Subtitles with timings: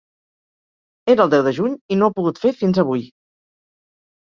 [1.15, 3.07] Era el deu de juny i no ha pogut fer fins avui.